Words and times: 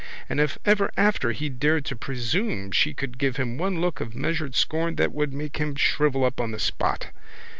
And 0.27 0.39
if 0.39 0.57
ever 0.65 0.89
after 0.97 1.31
he 1.31 1.47
dared 1.47 1.85
to 1.85 1.95
presume 1.95 2.71
she 2.71 2.91
could 2.95 3.19
give 3.19 3.37
him 3.37 3.59
one 3.59 3.79
look 3.79 4.01
of 4.01 4.15
measured 4.15 4.55
scorn 4.55 4.95
that 4.95 5.11
would 5.13 5.31
make 5.31 5.57
him 5.57 5.75
shrivel 5.75 6.25
up 6.25 6.41
on 6.41 6.49
the 6.49 6.57
spot. 6.59 7.09